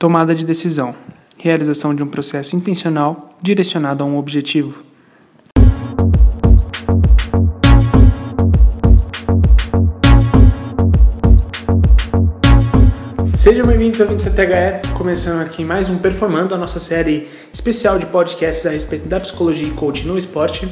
[0.00, 0.94] Tomada de decisão.
[1.36, 4.82] Realização de um processo intencional direcionado a um objetivo.
[13.90, 18.70] Bem-vindos ao 27THE, começando aqui mais um Performando, a nossa série especial de podcasts a
[18.70, 20.68] respeito da psicologia e coaching no esporte.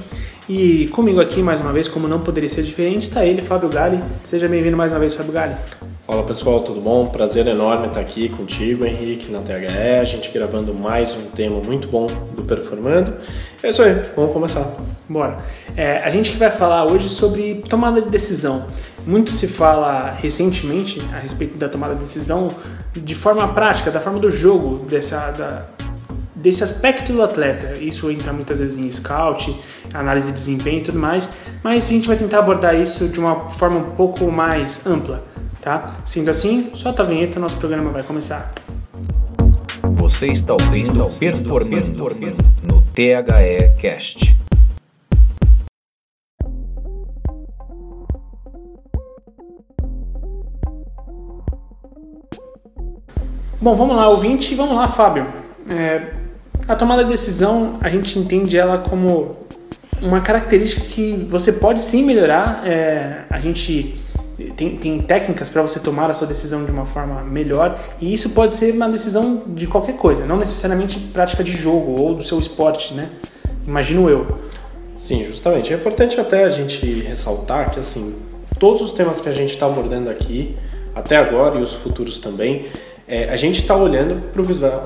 [0.49, 4.01] E comigo aqui, mais uma vez, como não poderia ser diferente, está ele, Fábio Gali.
[4.23, 5.57] Seja bem-vindo mais uma vez, Fábio Gali.
[6.07, 7.07] Fala pessoal, tudo bom?
[7.09, 9.67] Prazer enorme estar aqui contigo, Henrique, na THE,
[10.01, 13.13] a gente gravando mais um tema muito bom do Performando.
[13.63, 14.75] É isso aí, vamos começar.
[15.09, 15.39] Bora.
[15.77, 18.69] É, a gente vai falar hoje sobre tomada de decisão.
[19.09, 22.55] Muito se fala recentemente a respeito da tomada de decisão
[22.93, 25.65] de forma prática, da forma do jogo, dessa, da,
[26.35, 27.79] desse aspecto do atleta.
[27.79, 29.59] Isso entra muitas vezes em scout,
[29.95, 31.31] análise de desempenho e tudo mais,
[31.65, 35.25] mas a gente vai tentar abordar isso de uma forma um pouco mais ampla
[35.61, 35.97] tá?
[36.07, 38.53] Sendo assim, solta a vinheta, nosso programa vai começar.
[39.93, 42.03] Você está ouvindo o Performando
[42.63, 44.48] no THE Cast.
[53.61, 55.27] Bom, vamos lá, ouvinte, vamos lá, Fábio.
[55.69, 56.13] É,
[56.69, 59.37] a tomada de decisão, a gente entende ela como
[60.01, 62.63] uma característica que você pode sim melhorar.
[62.65, 63.97] É, a gente
[64.57, 68.31] tem, tem técnicas para você tomar a sua decisão de uma forma melhor e isso
[68.31, 72.39] pode ser uma decisão de qualquer coisa, não necessariamente prática de jogo ou do seu
[72.39, 73.09] esporte, né?
[73.67, 74.39] Imagino eu.
[74.95, 75.73] Sim, justamente.
[75.73, 78.15] É importante até a gente ressaltar que assim
[78.57, 80.55] todos os temas que a gente está abordando aqui
[80.95, 82.67] até agora e os futuros também
[83.09, 84.23] é, a gente está olhando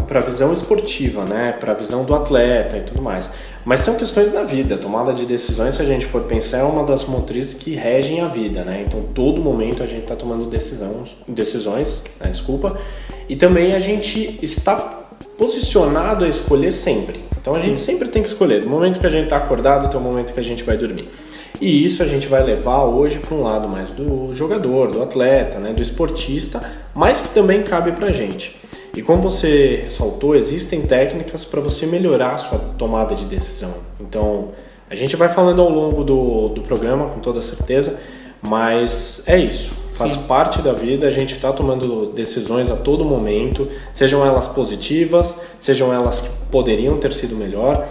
[0.06, 1.56] para a visão esportiva, né?
[1.58, 3.28] para a visão do atleta e tudo mais.
[3.64, 4.78] Mas são questões da vida.
[4.78, 8.28] Tomada de decisões, se a gente for pensar, é uma das motrizes que regem a
[8.28, 8.64] vida.
[8.64, 8.84] Né?
[8.86, 12.30] Então, todo momento a gente está tomando decisões, decisões né?
[12.30, 12.78] desculpa,
[13.28, 14.76] e também a gente está
[15.36, 17.24] posicionado a escolher sempre.
[17.40, 17.70] Então, a Sim.
[17.70, 18.60] gente sempre tem que escolher.
[18.60, 21.08] Do momento que a gente está acordado até o momento que a gente vai dormir.
[21.61, 25.58] E isso a gente vai levar hoje para um lado mais do jogador, do atleta,
[25.58, 26.61] né, do esportista,
[26.95, 28.61] mas que também cabe para a gente.
[28.96, 33.74] E como você ressaltou, existem técnicas para você melhorar a sua tomada de decisão.
[34.01, 34.51] Então,
[34.91, 37.98] a gente vai falando ao longo do, do programa, com toda certeza,
[38.42, 39.73] mas é isso.
[39.95, 40.23] Faz Sim.
[40.24, 45.92] parte da vida, a gente está tomando decisões a todo momento, sejam elas positivas, sejam
[45.92, 47.86] elas que poderiam ter sido melhor.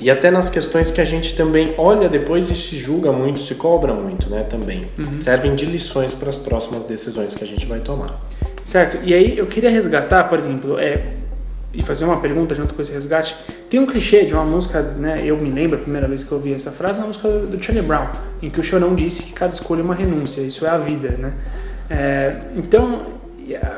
[0.00, 3.54] E até nas questões que a gente também olha depois e se julga muito, se
[3.54, 4.42] cobra muito, né?
[4.44, 4.82] Também.
[4.98, 5.20] Uhum.
[5.20, 8.20] Servem de lições para as próximas decisões que a gente vai tomar.
[8.64, 8.98] Certo.
[9.04, 11.02] E aí eu queria resgatar, por exemplo, é,
[11.72, 13.36] e fazer uma pergunta junto com esse resgate.
[13.68, 15.18] Tem um clichê de uma música, né?
[15.22, 17.86] Eu me lembro a primeira vez que eu ouvi essa frase, uma música do Charlie
[17.86, 18.06] Brown,
[18.42, 21.10] em que o Chorão disse que cada escolha é uma renúncia, isso é a vida,
[21.10, 21.32] né?
[21.88, 23.02] É, então,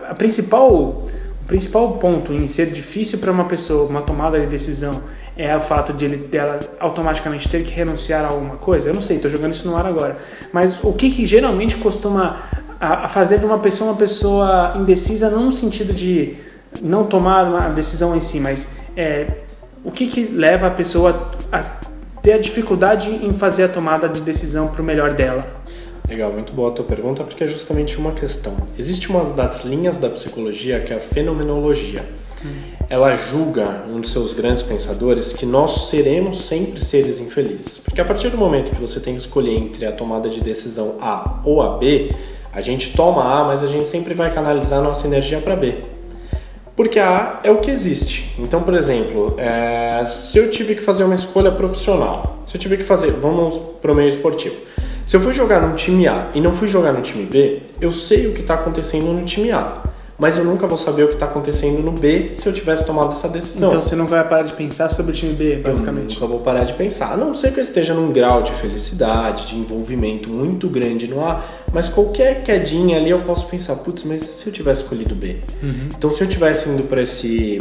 [0.09, 5.03] a principal, o principal ponto em ser difícil para uma pessoa, uma tomada de decisão,
[5.37, 8.91] é o fato de ele, dela automaticamente ter que renunciar a alguma coisa?
[8.91, 10.19] Eu não sei, estou jogando isso no ar agora.
[10.53, 12.43] Mas o que, que geralmente costuma
[12.81, 16.37] a, a fazer de uma pessoa uma pessoa indecisa, não no sentido de
[16.83, 19.27] não tomar uma decisão em si, mas é,
[19.85, 21.61] o que, que leva a pessoa a
[22.23, 25.47] ter a dificuldade em fazer a tomada de decisão para o melhor dela?
[26.09, 28.57] Legal, muito boa a tua pergunta, porque é justamente uma questão.
[28.79, 32.05] Existe uma das linhas da psicologia que é a fenomenologia
[32.93, 37.79] ela julga, um dos seus grandes pensadores, que nós seremos sempre seres infelizes.
[37.79, 40.99] Porque a partir do momento que você tem que escolher entre a tomada de decisão
[41.01, 42.15] A ou a B,
[42.53, 45.77] a gente toma A, mas a gente sempre vai canalizar nossa energia para B.
[46.77, 48.35] Porque a A é o que existe.
[48.39, 52.77] Então, por exemplo, é, se eu tive que fazer uma escolha profissional, se eu tive
[52.77, 54.57] que fazer, vamos para o meio esportivo.
[55.07, 57.91] Se eu fui jogar no time A e não fui jogar no time B, eu
[57.91, 59.92] sei o que está acontecendo no time A
[60.23, 63.11] mas eu nunca vou saber o que está acontecendo no B se eu tivesse tomado
[63.11, 63.71] essa decisão.
[63.71, 66.15] Então você não vai parar de pensar sobre o time B, basicamente.
[66.15, 67.13] Eu nunca vou parar de pensar.
[67.13, 71.25] A não ser que eu esteja num grau de felicidade, de envolvimento muito grande no
[71.25, 75.39] A, mas qualquer quedinha ali eu posso pensar, putz, mas se eu tivesse escolhido B?
[75.61, 75.89] Uhum.
[75.99, 77.59] Então se eu tivesse indo por esse,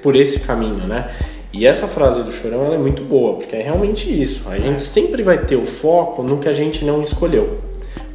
[0.00, 1.10] por esse caminho, né?
[1.52, 4.48] E essa frase do Chorão é muito boa, porque é realmente isso.
[4.48, 4.78] A gente é.
[4.78, 7.58] sempre vai ter o foco no que a gente não escolheu.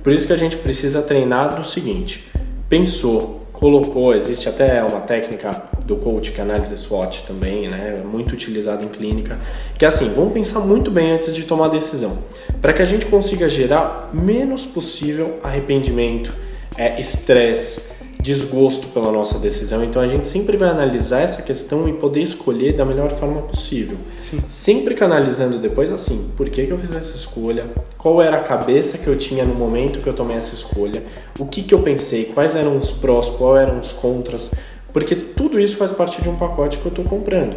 [0.01, 2.25] Por isso que a gente precisa treinar do seguinte:
[2.69, 8.31] pensou, colocou, existe até uma técnica do coach que é análise SWOT também, né, muito
[8.31, 9.37] utilizada em clínica,
[9.77, 12.19] que é assim, vamos pensar muito bem antes de tomar a decisão,
[12.61, 16.35] para que a gente consiga gerar menos possível arrependimento,
[16.77, 17.88] é, estresse,
[18.21, 19.83] desgosto pela nossa decisão.
[19.83, 23.97] Então a gente sempre vai analisar essa questão e poder escolher da melhor forma possível.
[24.17, 24.41] Sim.
[24.49, 27.67] Sempre canalizando depois assim, por que, que eu fiz essa escolha?
[27.97, 31.03] Qual era a cabeça que eu tinha no momento que eu tomei essa escolha?
[31.39, 32.25] O que, que eu pensei?
[32.25, 33.29] Quais eram os prós?
[33.29, 34.51] Quais eram os contras?
[34.91, 37.55] Porque tudo isso faz parte de um pacote que eu estou comprando.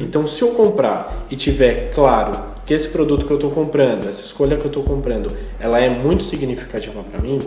[0.00, 2.32] Então, se eu comprar e tiver claro
[2.66, 5.88] que esse produto que eu estou comprando, essa escolha que eu estou comprando, ela é
[5.88, 7.38] muito significativa para mim,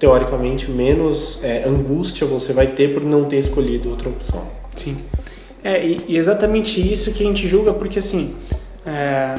[0.00, 4.42] teoricamente menos é, angústia você vai ter por não ter escolhido outra opção.
[4.74, 4.96] Sim.
[5.62, 8.34] É, e, e exatamente isso que a gente julga, porque assim,
[8.84, 9.34] é,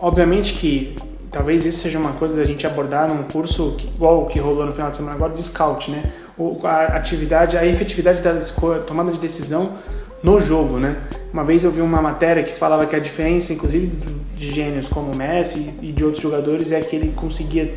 [0.00, 0.96] obviamente que
[1.30, 4.64] talvez isso seja uma coisa da gente abordar num curso que, igual o que rolou
[4.64, 6.10] no final de semana agora de scout, né?
[6.38, 9.76] O, a atividade, a efetividade da escolha, tomada de decisão
[10.22, 11.02] no jogo, né?
[11.30, 13.92] Uma vez eu vi uma matéria que falava que a diferença, inclusive
[14.36, 17.74] de gênios como o Messi e de outros jogadores, é que ele conseguia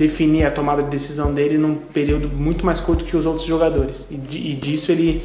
[0.00, 4.10] definir a tomada de decisão dele num período muito mais curto que os outros jogadores.
[4.10, 5.22] E, e disso ele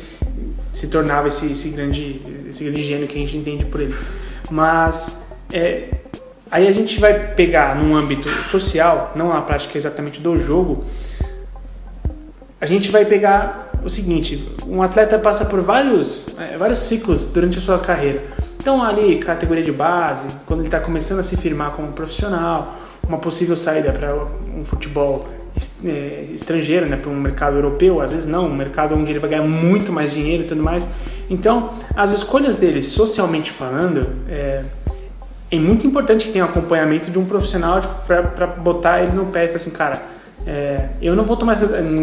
[0.73, 3.95] se tornava esse, esse, grande, esse grande gênio que a gente entende por ele.
[4.51, 5.87] Mas é,
[6.51, 10.83] aí a gente vai pegar num âmbito social, não a prática exatamente do jogo,
[12.59, 17.59] a gente vai pegar o seguinte: um atleta passa por vários, é, vários ciclos durante
[17.59, 18.21] a sua carreira.
[18.59, 22.75] Então, ali, categoria de base, quando ele está começando a se firmar como profissional,
[23.07, 24.15] uma possível saída para
[24.55, 25.27] um futebol
[25.85, 29.29] é, estrangeiro, né, para um mercado europeu, às vezes não, um mercado onde ele vai
[29.29, 30.87] ganhar muito mais dinheiro e tudo mais.
[31.29, 34.63] Então, as escolhas dele, socialmente falando, é,
[35.49, 39.45] é muito importante que tenha um acompanhamento de um profissional para botar ele no pé
[39.45, 40.03] e falar assim, cara,
[40.45, 41.57] é, eu não vou tomar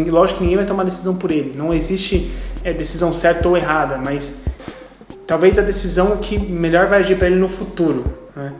[0.09, 1.53] lógico que ninguém vai tomar decisão por ele.
[1.55, 2.31] Não existe
[2.63, 4.43] é, decisão certa ou errada, mas
[5.27, 8.03] talvez a decisão que melhor vai agir para ele no futuro.
[8.35, 8.51] Né?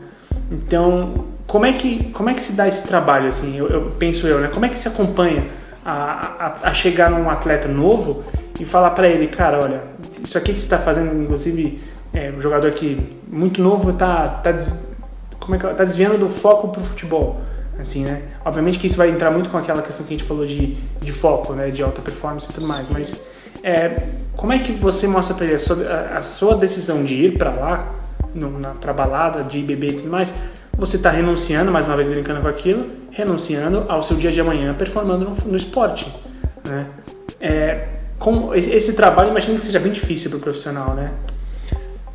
[0.50, 3.56] Então, como é que como é que se dá esse trabalho assim?
[3.56, 4.48] Eu, eu penso eu, né?
[4.52, 5.46] Como é que se acompanha
[5.84, 8.24] a, a, a chegar num atleta novo
[8.58, 9.82] e falar para ele, cara, olha,
[10.22, 11.82] isso aqui que você está fazendo, inclusive,
[12.12, 14.56] é, um jogador que muito novo está tá,
[15.40, 17.40] como é que tá desviando do foco pro futebol
[17.78, 18.22] assim, né?
[18.44, 21.12] Obviamente que isso vai entrar muito com aquela questão que a gente falou de, de
[21.12, 21.70] foco, né?
[21.70, 23.26] De alta performance e tudo mais, mas
[23.62, 27.14] é, como é que você mostra para ele a sua, a, a sua, decisão de
[27.14, 27.94] ir para lá,
[28.34, 30.34] no, na, pra balada, de beber e tudo mais,
[30.76, 34.74] você está renunciando, mais uma vez brincando com aquilo, renunciando ao seu dia de amanhã
[34.74, 36.12] performando no, no esporte,
[36.68, 36.86] né?
[37.40, 37.88] É,
[38.18, 41.10] com esse trabalho, imagino que seja bem difícil para o profissional, né?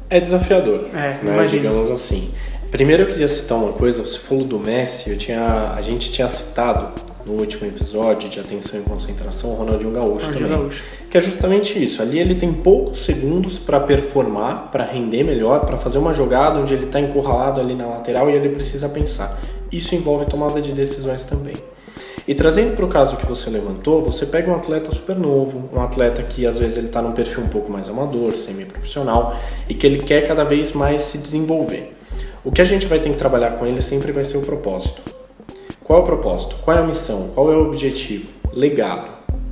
[0.09, 1.45] É desafiador, é, né?
[1.45, 2.33] digamos assim.
[2.71, 6.27] Primeiro eu queria citar uma coisa, você falou do Messi, eu tinha, a gente tinha
[6.27, 6.93] citado
[7.25, 10.59] no último episódio de atenção e concentração o Ronaldinho Gaúcho Ronaldinho também.
[10.63, 10.83] Gaúcho.
[11.09, 12.01] Que é justamente isso.
[12.01, 16.73] Ali ele tem poucos segundos para performar, para render melhor, para fazer uma jogada onde
[16.73, 19.39] ele está encurralado ali na lateral e ele precisa pensar.
[19.71, 21.55] Isso envolve tomada de decisões também.
[22.27, 25.81] E trazendo para o caso que você levantou, você pega um atleta super novo, um
[25.81, 29.35] atleta que às vezes ele está num perfil um pouco mais amador, semi-profissional,
[29.67, 31.95] e que ele quer cada vez mais se desenvolver.
[32.43, 35.18] O que a gente vai ter que trabalhar com ele sempre vai ser o propósito.
[35.89, 36.55] Qual é o propósito?
[36.61, 37.31] Qual é a missão?
[37.33, 38.29] Qual é o objetivo?
[38.53, 39.09] Legado.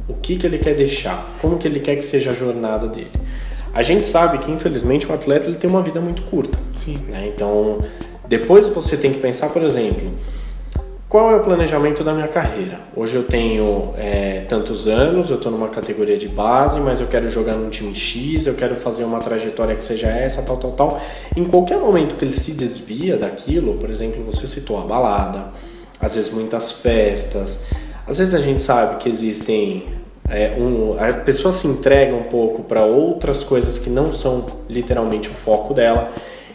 [0.07, 1.36] O que, que ele quer deixar?
[1.42, 3.10] Como que ele quer que seja a jornada dele?
[3.74, 6.60] A gente sabe que, infelizmente, o atleta ele tem uma vida muito curta.
[6.75, 6.95] Sim.
[7.10, 7.31] Né?
[7.34, 7.80] Então,
[8.28, 10.12] depois você tem que pensar, por exemplo,
[11.10, 12.81] qual é o planejamento da minha carreira?
[12.95, 17.28] Hoje eu tenho é, tantos anos, eu estou numa categoria de base, mas eu quero
[17.30, 21.01] jogar num time X, eu quero fazer uma trajetória que seja essa, tal, tal, tal.
[21.36, 25.51] Em qualquer momento que ele se desvia daquilo, por exemplo, você citou a balada,
[25.99, 27.59] às vezes muitas festas,
[28.07, 29.83] às vezes a gente sabe que existem.
[30.29, 35.29] É, um, a pessoa se entrega um pouco para outras coisas que não são literalmente
[35.29, 36.12] o foco dela.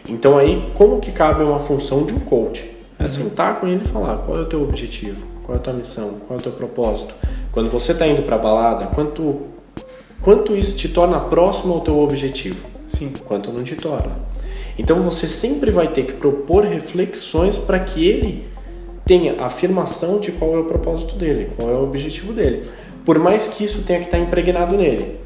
[0.07, 2.69] Então aí, como que cabe uma função de um coach?
[2.99, 5.73] É sentar com ele e falar qual é o teu objetivo, qual é a tua
[5.73, 7.15] missão, qual é o teu propósito.
[7.51, 9.41] Quando você está indo para a balada, quanto,
[10.21, 12.63] quanto isso te torna próximo ao teu objetivo?
[12.87, 13.11] Sim.
[13.25, 14.19] Quanto não te torna.
[14.77, 18.52] Então você sempre vai ter que propor reflexões para que ele
[19.05, 22.63] tenha a afirmação de qual é o propósito dele, qual é o objetivo dele.
[23.05, 25.19] Por mais que isso tenha que estar impregnado nele.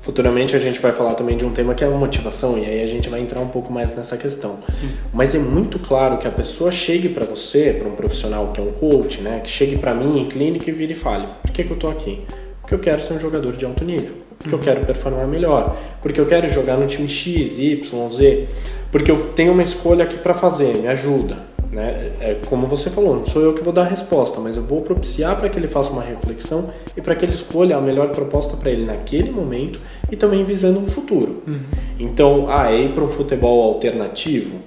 [0.00, 2.82] Futuramente a gente vai falar também de um tema que é a motivação e aí
[2.82, 4.58] a gente vai entrar um pouco mais nessa questão.
[4.68, 4.90] Sim.
[5.14, 8.64] Mas é muito claro que a pessoa chegue para você, para um profissional que é
[8.64, 11.62] um coach, né, que chegue para mim em clínica e vire e fale: "Por que,
[11.62, 12.20] que eu tô aqui?
[12.60, 16.20] Porque eu quero ser um jogador de alto nível, porque eu quero performar melhor, porque
[16.20, 18.48] eu quero jogar no time X, Y, Z,
[18.92, 21.50] porque eu tenho uma escolha aqui para fazer, me ajuda".
[21.72, 22.12] Né?
[22.20, 24.82] É como você falou, não sou eu que vou dar a resposta, mas eu vou
[24.82, 28.54] propiciar para que ele faça uma reflexão e para que ele escolha a melhor proposta
[28.58, 29.80] para ele naquele momento
[30.10, 31.42] e também visando um futuro.
[31.46, 31.60] Uhum.
[31.98, 34.58] Então, ah, é ir para um futebol alternativo?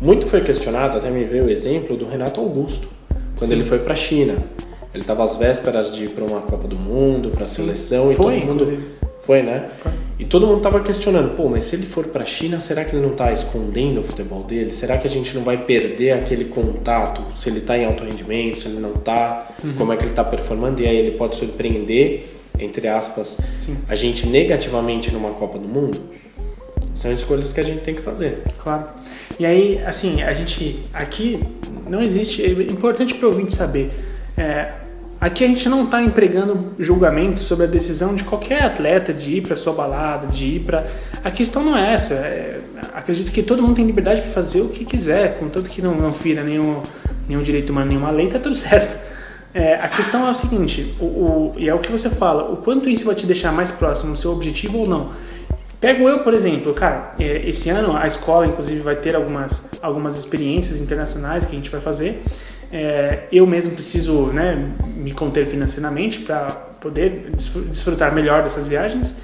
[0.00, 2.88] Muito foi questionado, até me veio o exemplo do Renato Augusto,
[3.38, 3.54] quando Sim.
[3.54, 4.34] ele foi para a China.
[4.92, 8.14] Ele estava às vésperas de ir para uma Copa do Mundo, para a seleção e
[8.14, 8.84] Foi, todo mundo inclusive.
[9.20, 9.70] foi, né?
[9.76, 9.92] Foi.
[10.18, 12.94] E todo mundo tava questionando, pô, mas se ele for para a China, será que
[12.94, 14.70] ele não está escondendo o futebol dele?
[14.70, 17.22] Será que a gente não vai perder aquele contato?
[17.34, 20.22] Se ele está em alto rendimento, se ele não está, como é que ele está
[20.22, 20.80] performando?
[20.82, 23.76] E aí ele pode surpreender entre aspas, Sim.
[23.88, 26.00] a gente negativamente numa Copa do Mundo?
[26.94, 28.42] São escolhas que a gente tem que fazer.
[28.58, 28.86] Claro.
[29.38, 30.84] E aí, assim, a gente.
[30.92, 31.42] Aqui
[31.88, 32.44] não existe.
[32.44, 33.90] É importante para o ouvinte saber.
[34.36, 34.72] É,
[35.24, 39.40] aqui a gente não está empregando julgamento sobre a decisão de qualquer atleta de ir
[39.40, 40.86] para sua balada, de ir para.
[41.24, 42.12] A questão não é essa.
[42.12, 42.60] É,
[42.92, 46.12] acredito que todo mundo tem liberdade para fazer o que quiser, contanto que não, não
[46.12, 46.82] fira nenhum,
[47.26, 49.02] nenhum direito humano, nenhuma lei, tá tudo certo.
[49.54, 52.58] É, a questão é o seguinte, o, o, e é o que você fala, o
[52.58, 55.12] quanto isso vai te deixar mais próximo do seu objetivo ou não.
[55.80, 60.18] Pego eu, por exemplo, cara, é, esse ano a escola, inclusive, vai ter algumas, algumas
[60.18, 62.22] experiências internacionais que a gente vai fazer.
[62.76, 66.46] É, eu mesmo preciso né, me conter financeiramente para
[66.80, 69.14] poder desfrutar melhor dessas viagens.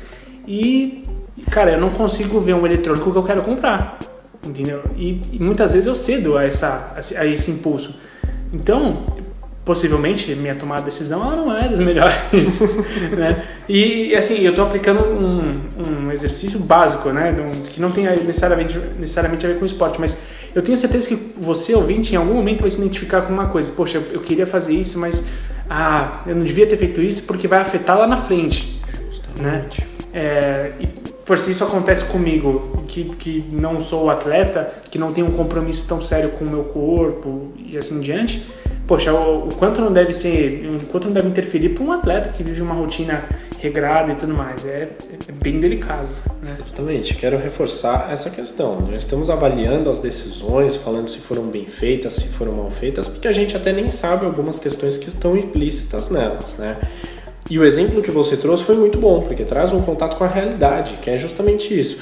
[0.46, 1.02] E,
[1.50, 3.98] cara, eu não consigo ver um eletrônico que eu quero comprar,
[4.46, 4.84] entendeu?
[4.96, 7.98] E, e muitas vezes eu cedo a, essa, a esse impulso.
[8.52, 9.02] Então,
[9.64, 12.60] possivelmente minha tomada de decisão ela não é das melhores,
[13.18, 13.48] né?
[13.68, 15.40] E assim, eu estou aplicando um,
[15.88, 17.34] um, exercício básico, né?
[17.72, 20.22] Que não tem necessariamente, necessariamente a ver com esporte, mas
[20.54, 23.72] eu tenho certeza que você, ouvinte, em algum momento vai se identificar com uma coisa.
[23.72, 25.24] Poxa, eu queria fazer isso, mas
[25.68, 29.82] ah, eu não devia ter feito isso porque vai afetar lá na frente, Justamente.
[29.82, 29.90] né?
[30.12, 30.86] É, e
[31.24, 35.86] por se isso acontece comigo, que, que não sou atleta, que não tenho um compromisso
[35.86, 38.44] tão sério com o meu corpo e assim em diante,
[38.84, 42.30] poxa, o, o, quanto não deve ser, o quanto não deve interferir para um atleta
[42.30, 43.22] que vive uma rotina
[43.60, 44.64] regrada e tudo mais.
[44.64, 44.88] É,
[45.28, 46.08] é bem delicado.
[46.42, 46.56] Né?
[46.58, 48.80] Justamente, quero reforçar essa questão.
[48.80, 53.28] Nós estamos avaliando as decisões, falando se foram bem feitas, se foram mal feitas, porque
[53.28, 56.78] a gente até nem sabe algumas questões que estão implícitas nelas, né?
[57.50, 60.28] E o exemplo que você trouxe foi muito bom, porque traz um contato com a
[60.28, 61.98] realidade, que é justamente isso.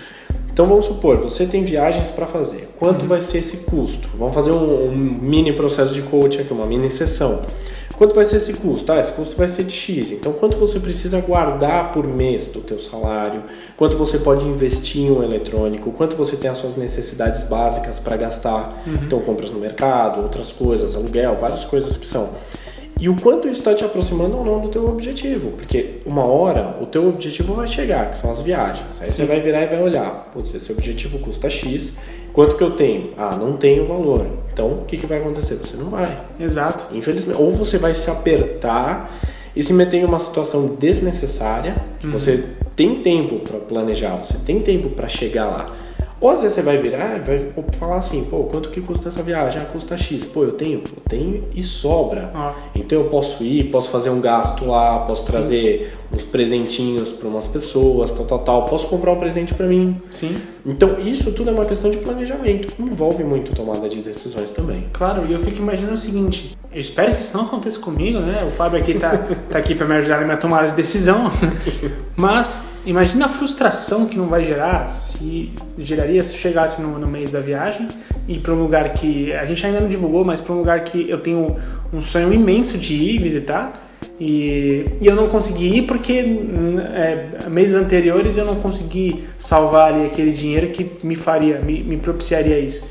[0.53, 2.69] Então vamos supor, você tem viagens para fazer.
[2.79, 3.09] Quanto uhum.
[3.09, 4.09] vai ser esse custo?
[4.19, 7.43] Vamos fazer um, um, mini processo de coaching aqui, uma mini sessão.
[7.99, 8.93] Quanto vai ser esse custo?
[8.93, 10.13] Ah, esse custo vai ser de X.
[10.13, 13.43] Então quanto você precisa guardar por mês do teu salário?
[13.77, 15.91] Quanto você pode investir em um eletrônico?
[15.91, 18.85] Quanto você tem as suas necessidades básicas para gastar?
[18.87, 19.01] Uhum.
[19.03, 22.31] Então compras no mercado, outras coisas, aluguel, várias coisas que são
[22.99, 25.51] e o quanto isso está te aproximando ou não do teu objetivo.
[25.53, 29.01] Porque uma hora o teu objetivo vai chegar, que são as viagens.
[29.01, 29.13] Aí Sim.
[29.13, 31.93] você vai virar e vai olhar, putz, esse objetivo custa X,
[32.33, 33.13] quanto que eu tenho?
[33.17, 34.27] Ah, não tenho valor.
[34.53, 35.55] Então, o que, que vai acontecer?
[35.55, 36.21] Você não vai.
[36.41, 36.95] Exato.
[36.97, 37.41] Infelizmente.
[37.41, 39.17] Ou você vai se apertar
[39.55, 42.13] e se meter em uma situação desnecessária, que uhum.
[42.13, 45.77] você tem tempo para planejar, você tem tempo para chegar lá.
[46.21, 49.23] Ou às vezes você vai virar e vai falar assim, pô, quanto que custa essa
[49.23, 49.63] viagem?
[49.63, 50.25] Ah, custa X.
[50.25, 52.31] Pô, eu tenho, eu tenho e sobra.
[52.35, 52.55] Ah.
[52.75, 55.33] Então eu posso ir, posso fazer um gasto lá, posso Sim.
[55.33, 58.65] trazer uns presentinhos para umas pessoas, tal, tal, tal.
[58.65, 59.97] Posso comprar um presente para mim.
[60.11, 60.35] Sim.
[60.67, 62.75] Então isso tudo é uma questão de planejamento.
[62.79, 64.87] Envolve muito tomada de decisões também.
[64.93, 68.45] Claro, e eu fico imaginando o seguinte, eu espero que isso não aconteça comigo, né?
[68.47, 69.17] O Fábio aqui tá,
[69.51, 71.31] tá aqui para me ajudar na minha tomada de decisão.
[72.15, 77.29] Mas imagina a frustração que não vai gerar se geraria se chegasse no, no meio
[77.31, 77.89] da viagem
[78.27, 81.09] e para um lugar que a gente ainda não divulgou, mas para um lugar que
[81.09, 81.57] eu tenho
[81.93, 83.73] um sonho imenso de ir visitar
[84.21, 86.39] e, e eu não consegui ir porque
[86.95, 91.97] é, meses anteriores eu não consegui salvar ali aquele dinheiro que me faria, me, me
[91.97, 92.85] propiciaria isso.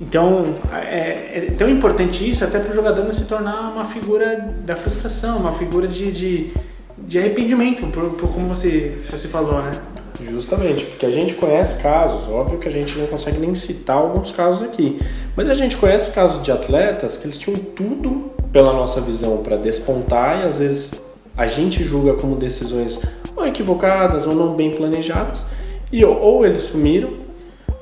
[0.00, 4.36] Então é, é, tão importante isso até para o jogador não se tornar uma figura
[4.64, 6.52] da frustração, uma figura de, de,
[6.98, 9.70] de arrependimento, por, por, como você, você falou, né?
[10.20, 14.30] Justamente, porque a gente conhece casos, óbvio que a gente não consegue nem citar alguns
[14.30, 14.98] casos aqui,
[15.36, 19.58] mas a gente conhece casos de atletas que eles tinham tudo pela nossa visão para
[19.58, 20.92] despontar e às vezes
[21.36, 22.98] a gente julga como decisões
[23.34, 25.44] ou equivocadas ou não bem planejadas
[25.92, 27.25] e ou, ou eles sumiram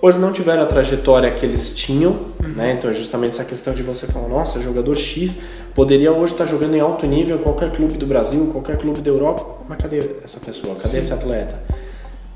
[0.04, 2.48] ou eles não tiveram a trajetória que eles tinham, uhum.
[2.54, 2.72] né?
[2.72, 5.38] Então é justamente essa questão de você falar, nossa, jogador X
[5.74, 9.10] poderia hoje estar jogando em alto nível em qualquer clube do Brasil, qualquer clube da
[9.10, 10.74] Europa, mas cadê essa pessoa?
[10.74, 10.98] Cadê Sim.
[10.98, 11.58] esse atleta?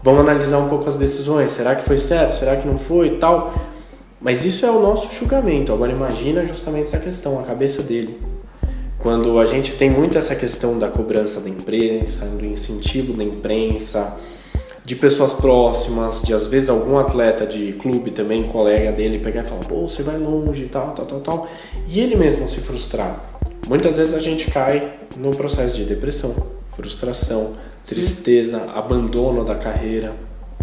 [0.03, 1.51] Vamos analisar um pouco as decisões.
[1.51, 2.37] Será que foi certo?
[2.37, 3.19] Será que não foi?
[3.19, 3.53] Tal.
[4.19, 5.71] Mas isso é o nosso julgamento.
[5.71, 8.19] Agora imagina justamente essa questão, a cabeça dele.
[8.99, 14.17] Quando a gente tem muito essa questão da cobrança da imprensa, do incentivo da imprensa,
[14.89, 19.45] de pessoas próximas, de às vezes algum atleta de clube também, colega dele, pegar e
[19.45, 21.49] falar, pô, você vai longe e tal, tal, tal, tal,
[21.87, 23.23] e ele mesmo se frustrar.
[23.69, 26.35] Muitas vezes a gente cai no processo de depressão,
[26.75, 27.53] frustração,
[27.85, 28.71] tristeza, Sim.
[28.75, 30.15] abandono da carreira,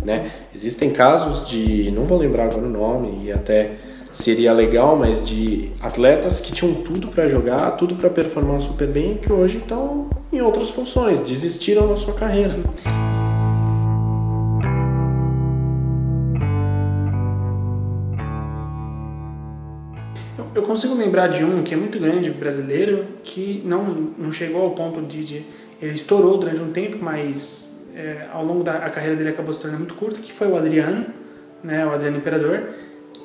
[0.04, 0.32] né?
[0.56, 3.74] Existem casos de, não vou lembrar agora o nome e até
[4.12, 9.18] seria legal, mas de atletas que tinham tudo para jogar, tudo para performar super bem,
[9.18, 12.56] que hoje estão em outras funções, desistiram da sua carreira.
[20.56, 24.72] Eu consigo lembrar de um que é muito grande, brasileiro, que não, não chegou ao
[24.72, 25.46] ponto de, de
[25.82, 29.82] ele estourou durante um tempo, mas é, ao longo da carreira dele acabou se tornando
[29.82, 31.08] muito curta, que foi o Adriano,
[31.62, 32.70] né, o Adriano Imperador,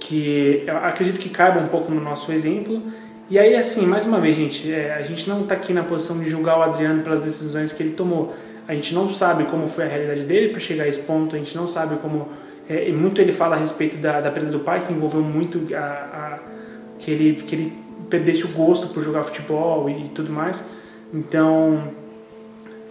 [0.00, 2.82] que acredito que caiba um pouco no nosso exemplo.
[3.30, 6.18] E aí, assim, mais uma vez, gente, é, a gente não está aqui na posição
[6.18, 8.34] de julgar o Adriano pelas decisões que ele tomou.
[8.66, 11.38] A gente não sabe como foi a realidade dele para chegar a esse ponto, a
[11.38, 12.28] gente não sabe como.
[12.68, 15.72] É, e muito ele fala a respeito da, da perda do pai, que envolveu muito
[15.74, 16.49] a, a,
[17.00, 17.72] que, ele, que ele
[18.08, 20.70] perdesse o gosto por jogar futebol e tudo mais.
[21.12, 21.82] Então,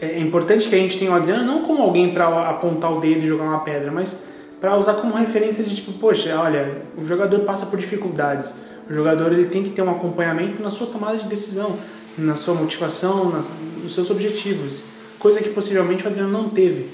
[0.01, 2.99] é, é importante que a gente tenha o Adriano não como alguém para apontar o
[2.99, 7.05] dedo e jogar uma pedra, mas para usar como referência de tipo, poxa, olha, o
[7.05, 8.65] jogador passa por dificuldades.
[8.89, 11.77] O jogador ele tem que ter um acompanhamento na sua tomada de decisão,
[12.17, 13.43] na sua motivação,
[13.81, 14.83] nos seus objetivos,
[15.17, 16.89] coisa que possivelmente o Adriano não teve.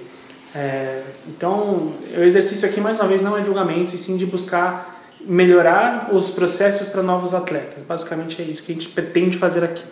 [0.53, 4.94] É, então, o exercício aqui mais uma vez não é julgamento, e sim de buscar
[5.25, 7.83] melhorar os processos para novos atletas.
[7.83, 9.83] Basicamente é isso que a gente pretende fazer aqui.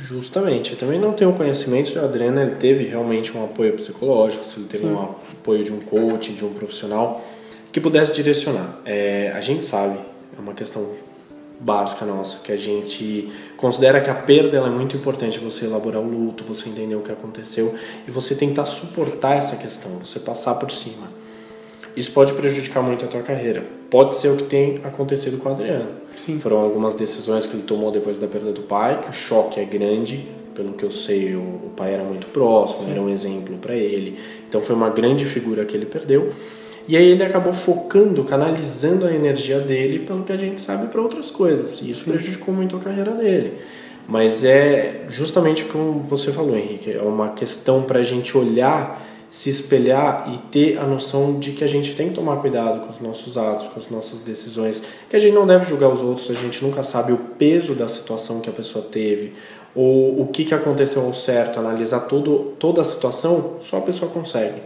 [0.00, 0.72] Justamente.
[0.72, 4.58] Eu também não tenho conhecimento se o Adriano ele teve realmente um apoio psicológico, se
[4.58, 4.92] ele teve Sim.
[4.92, 7.24] um apoio de um coach, de um profissional
[7.70, 8.80] que pudesse direcionar.
[8.86, 9.98] É, a gente sabe,
[10.36, 10.92] é uma questão
[11.60, 16.08] básica nossa, que a gente considera que a perda é muito importante, você elaborar o
[16.08, 17.74] luto, você entender o que aconteceu
[18.06, 21.06] e você tentar suportar essa questão, você passar por cima.
[21.96, 23.64] Isso pode prejudicar muito a tua carreira.
[23.90, 25.88] Pode ser o que tem acontecido com o Adriano.
[26.16, 26.38] Sim.
[26.38, 29.64] Foram algumas decisões que ele tomou depois da perda do pai, que o choque é
[29.64, 32.92] grande, pelo que eu sei, o, o pai era muito próximo, Sim.
[32.92, 34.18] era um exemplo para ele.
[34.48, 36.30] Então foi uma grande figura que ele perdeu.
[36.88, 41.00] E aí ele acabou focando, canalizando a energia dele, pelo que a gente sabe, para
[41.00, 41.80] outras coisas.
[41.80, 42.12] E isso Sim.
[42.12, 43.54] prejudicou muito a carreira dele.
[44.06, 49.04] Mas é justamente como você falou, Henrique, é uma questão para a gente olhar
[49.36, 52.88] se espelhar e ter a noção de que a gente tem que tomar cuidado com
[52.90, 56.30] os nossos atos, com as nossas decisões, que a gente não deve julgar os outros,
[56.30, 59.34] a gente nunca sabe o peso da situação que a pessoa teve,
[59.74, 64.10] ou o que, que aconteceu ao certo, analisar todo, toda a situação, só a pessoa
[64.10, 64.62] consegue.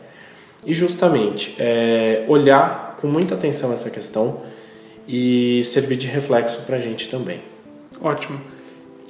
[0.65, 4.41] E justamente, é, olhar com muita atenção essa questão
[5.09, 7.41] e servir de reflexo para a gente também.
[8.01, 8.41] Ótimo.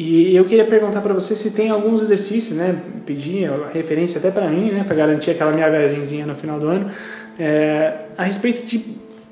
[0.03, 2.75] E eu queria perguntar para você se tem alguns exercícios, né?
[3.05, 4.83] Pedir referência até para mim, né?
[4.83, 6.91] Para garantir aquela minha viagemzinha no final do ano,
[7.39, 8.83] é, a respeito de,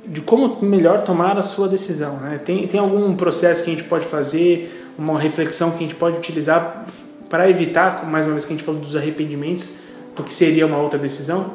[0.06, 2.38] de como melhor tomar a sua decisão, né?
[2.44, 6.18] Tem, tem algum processo que a gente pode fazer, uma reflexão que a gente pode
[6.18, 6.84] utilizar
[7.30, 9.72] para evitar, mais uma vez que a gente falou dos arrependimentos,
[10.14, 11.50] do que seria uma outra decisão?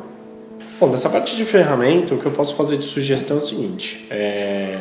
[0.80, 4.08] Bom, dessa parte de ferramenta, o que eu posso fazer de sugestão é o seguinte:
[4.10, 4.80] é...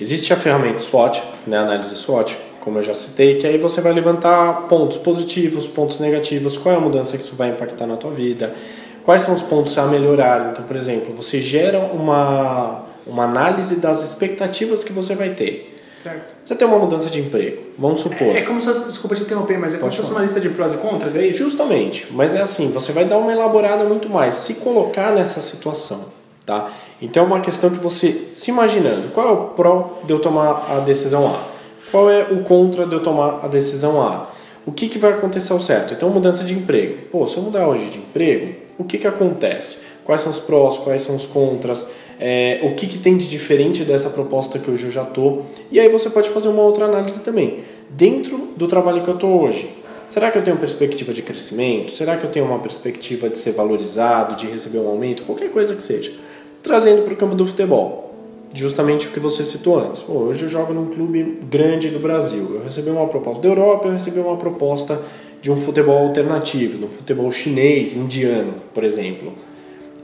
[0.00, 1.58] existe a ferramenta SWOT, né?
[1.58, 6.58] Análise SWOT como eu já citei, que aí você vai levantar pontos positivos, pontos negativos,
[6.58, 8.52] qual é a mudança que isso vai impactar na tua vida,
[9.04, 10.50] quais são os pontos a melhorar.
[10.50, 15.80] Então, por exemplo, você gera uma, uma análise das expectativas que você vai ter.
[15.94, 16.34] Certo.
[16.44, 18.34] Você tem uma mudança de emprego, vamos supor.
[18.34, 20.40] É, é como se fosse, desculpa te interromper, mas é como se fosse uma lista
[20.40, 21.44] de prós e contras, é isso?
[21.44, 26.06] Justamente, mas é assim, você vai dar uma elaborada muito mais, se colocar nessa situação,
[26.44, 26.72] tá?
[27.00, 30.66] Então é uma questão que você, se imaginando, qual é o pró de eu tomar
[30.68, 31.55] a decisão A?
[31.96, 34.28] Qual é o contra de eu tomar a decisão A?
[34.66, 35.94] O que, que vai acontecer ao certo?
[35.94, 37.06] Então, mudança de emprego.
[37.10, 39.78] Pô, se eu mudar hoje de emprego, o que, que acontece?
[40.04, 41.86] Quais são os prós, quais são os contras?
[42.20, 45.46] É, o que, que tem de diferente dessa proposta que hoje eu já estou?
[45.72, 47.60] E aí você pode fazer uma outra análise também.
[47.88, 49.66] Dentro do trabalho que eu estou hoje,
[50.06, 51.92] será que eu tenho perspectiva de crescimento?
[51.92, 55.22] Será que eu tenho uma perspectiva de ser valorizado, de receber um aumento?
[55.22, 56.12] Qualquer coisa que seja.
[56.62, 58.05] Trazendo para o campo do futebol
[58.54, 60.04] justamente o que você citou antes.
[60.08, 62.52] Hoje eu jogo num clube grande do Brasil.
[62.54, 65.00] Eu recebi uma proposta da Europa, eu recebi uma proposta
[65.42, 69.32] de um futebol alternativo, de um futebol chinês, indiano, por exemplo.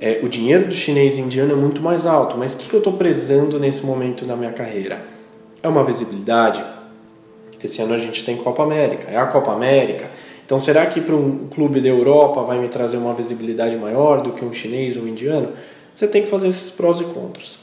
[0.00, 2.74] É, o dinheiro do chinês e indiano é muito mais alto, mas o que, que
[2.74, 5.04] eu estou prezando nesse momento da minha carreira?
[5.62, 6.62] É uma visibilidade.
[7.62, 10.10] Esse ano a gente tem Copa América, é a Copa América.
[10.44, 14.32] Então, será que para um clube da Europa vai me trazer uma visibilidade maior do
[14.32, 15.50] que um chinês ou um indiano?
[15.94, 17.60] Você tem que fazer esses prós e contras.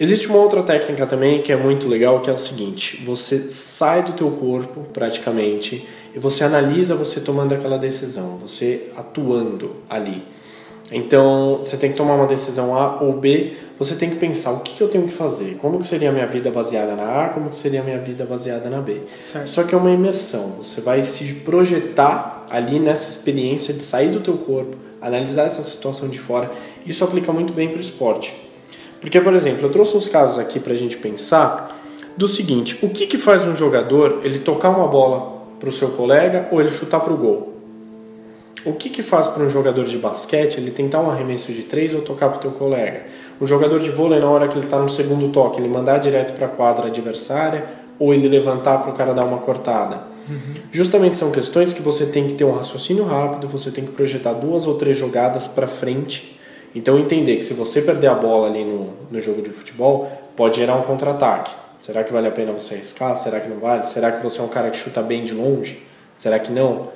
[0.00, 4.04] Existe uma outra técnica também que é muito legal, que é o seguinte: você sai
[4.04, 10.22] do teu corpo praticamente e você analisa você tomando aquela decisão, você atuando ali.
[10.90, 14.60] Então, você tem que tomar uma decisão A ou B, você tem que pensar o
[14.60, 17.28] que, que eu tenho que fazer, como que seria a minha vida baseada na A,
[17.28, 19.02] como que seria a minha vida baseada na B.
[19.20, 19.48] Certo.
[19.48, 24.20] Só que é uma imersão, você vai se projetar ali nessa experiência de sair do
[24.20, 26.50] teu corpo, analisar essa situação de fora.
[26.86, 28.47] Isso aplica muito bem para o esporte.
[29.00, 31.76] Porque, por exemplo, eu trouxe uns casos aqui para a gente pensar
[32.16, 35.90] do seguinte: o que, que faz um jogador ele tocar uma bola para o seu
[35.90, 37.54] colega ou ele chutar para o gol?
[38.64, 41.94] O que, que faz para um jogador de basquete ele tentar um arremesso de três
[41.94, 43.02] ou tocar para o teu colega?
[43.40, 46.32] O jogador de vôlei, na hora que ele está no segundo toque, ele mandar direto
[46.34, 47.64] para a quadra adversária
[47.98, 50.08] ou ele levantar para o cara dar uma cortada?
[50.70, 54.34] Justamente são questões que você tem que ter um raciocínio rápido, você tem que projetar
[54.34, 56.37] duas ou três jogadas para frente.
[56.74, 60.56] Então entender que se você perder a bola ali no, no jogo de futebol, pode
[60.56, 61.52] gerar um contra-ataque.
[61.78, 63.16] Será que vale a pena você arriscar?
[63.16, 63.86] Será que não vale?
[63.86, 65.82] Será que você é um cara que chuta bem de longe?
[66.16, 66.88] Será que não?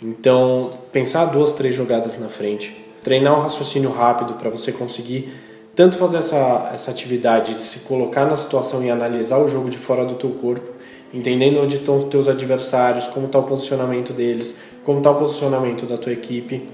[0.00, 5.32] Então, pensar duas, três jogadas na frente, treinar um raciocínio rápido para você conseguir
[5.74, 9.78] tanto fazer essa, essa atividade de se colocar na situação e analisar o jogo de
[9.78, 10.72] fora do teu corpo,
[11.12, 15.86] entendendo onde estão os teus adversários, como está o posicionamento deles, como está o posicionamento
[15.86, 16.68] da tua equipe.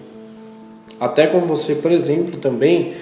[0.98, 2.94] Até como você, por exemplo, também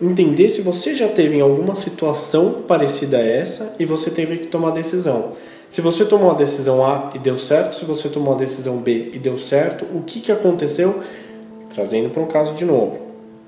[0.00, 4.46] entender se você já teve em alguma situação parecida a essa e você teve que
[4.48, 5.32] tomar decisão.
[5.68, 9.10] Se você tomou a decisão A e deu certo, se você tomou a decisão B
[9.14, 11.00] e deu certo, o que, que aconteceu?
[11.72, 13.00] Trazendo para um caso de novo.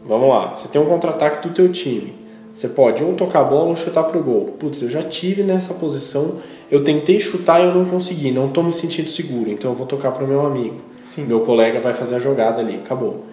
[0.06, 2.14] Vamos lá, você tem um contra-ataque do teu time.
[2.52, 4.54] Você pode ou tocar a bola ou chutar pro gol.
[4.58, 6.36] Putz, eu já tive nessa posição,
[6.70, 9.86] eu tentei chutar e eu não consegui, não estou me sentindo seguro, então eu vou
[9.86, 10.76] tocar pro meu amigo.
[11.02, 11.24] Sim.
[11.24, 13.24] Meu colega vai fazer a jogada ali, acabou.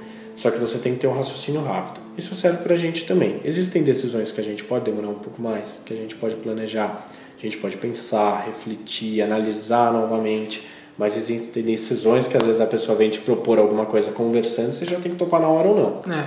[0.41, 2.01] Só que você tem que ter um raciocínio rápido.
[2.17, 3.39] Isso serve para a gente também.
[3.45, 7.07] Existem decisões que a gente pode demorar um pouco mais, que a gente pode planejar,
[7.37, 10.67] a gente pode pensar, refletir, analisar novamente.
[10.97, 14.83] Mas existem decisões que às vezes a pessoa vem te propor alguma coisa conversando, você
[14.83, 16.11] já tem que topar na hora ou não.
[16.11, 16.25] É.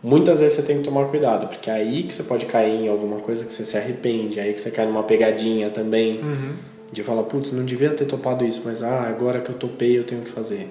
[0.00, 2.88] Muitas vezes você tem que tomar cuidado, porque é aí que você pode cair em
[2.88, 6.52] alguma coisa que você se arrepende, é aí que você cai numa pegadinha também, Uhum.
[6.92, 10.04] de falar, putz, não devia ter topado isso, mas ah, agora que eu topei eu
[10.04, 10.70] tenho que fazer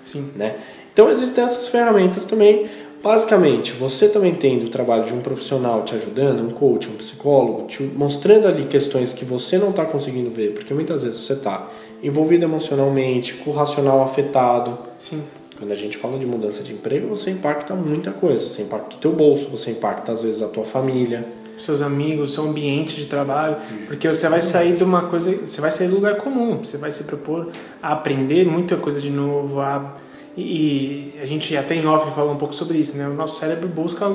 [0.00, 0.30] Sim.
[0.36, 0.56] né?
[0.98, 2.66] Então existem essas ferramentas também.
[3.00, 7.68] Basicamente, você também tendo o trabalho de um profissional te ajudando, um coach, um psicólogo,
[7.68, 11.70] te mostrando ali questões que você não está conseguindo ver, porque muitas vezes você está
[12.02, 14.76] envolvido emocionalmente, com o racional afetado.
[14.98, 15.22] Sim.
[15.56, 18.48] Quando a gente fala de mudança de emprego, você impacta muita coisa.
[18.48, 21.24] Você impacta o teu bolso, você impacta às vezes a tua família.
[21.58, 23.56] seus amigos, seu ambiente de trabalho,
[23.86, 26.90] porque você vai sair de uma coisa, você vai sair do lugar comum, você vai
[26.90, 29.96] se propor a aprender muita coisa de novo, a,
[30.38, 33.08] e, e a gente até em off falou um pouco sobre isso, né?
[33.08, 34.06] O nosso cérebro busca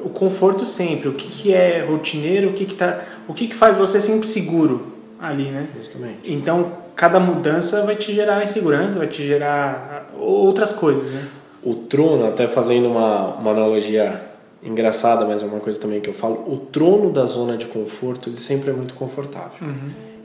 [0.00, 3.54] o, conforto sempre, o que, que é rotineiro, o que que tá, o que que
[3.54, 5.68] faz você sempre seguro ali, né?
[5.78, 6.32] Justamente.
[6.32, 11.28] Então, cada mudança vai te gerar insegurança, vai te gerar outras coisas, né?
[11.62, 14.20] O trono, até fazendo uma, uma analogia
[14.60, 18.28] engraçada, mas é uma coisa também que eu falo, o trono da zona de conforto,
[18.28, 19.68] ele sempre é muito confortável.